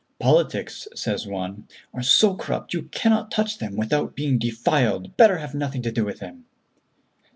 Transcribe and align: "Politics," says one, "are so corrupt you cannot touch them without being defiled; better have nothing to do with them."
"Politics," 0.17 0.87
says 0.95 1.27
one, 1.27 1.67
"are 1.93 2.01
so 2.01 2.33
corrupt 2.33 2.73
you 2.73 2.89
cannot 2.91 3.29
touch 3.29 3.59
them 3.59 3.75
without 3.75 4.15
being 4.15 4.39
defiled; 4.39 5.15
better 5.15 5.37
have 5.37 5.53
nothing 5.53 5.83
to 5.83 5.91
do 5.91 6.03
with 6.03 6.17
them." 6.17 6.45